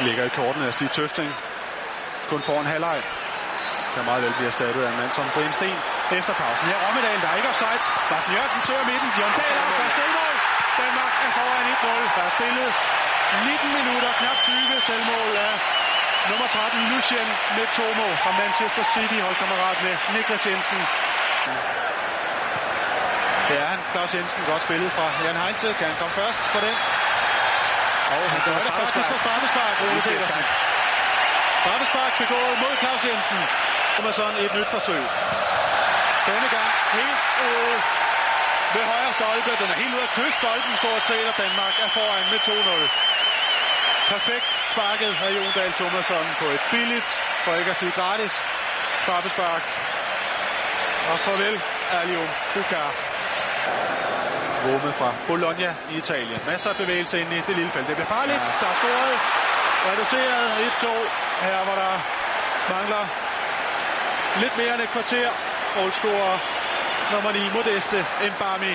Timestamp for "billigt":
46.70-47.08